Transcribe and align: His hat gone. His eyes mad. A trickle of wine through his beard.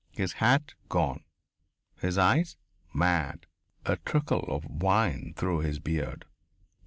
His 0.13 0.33
hat 0.33 0.73
gone. 0.89 1.23
His 1.99 2.17
eyes 2.17 2.57
mad. 2.91 3.45
A 3.85 3.97
trickle 3.97 4.43
of 4.47 4.65
wine 4.65 5.35
through 5.35 5.59
his 5.59 5.77
beard. 5.77 6.25